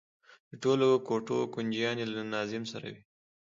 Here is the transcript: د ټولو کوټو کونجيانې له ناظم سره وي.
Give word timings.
د 0.49 0.51
ټولو 0.63 0.87
کوټو 1.07 1.37
کونجيانې 1.53 2.03
له 2.13 2.21
ناظم 2.33 2.63
سره 2.71 2.87
وي. 2.93 3.01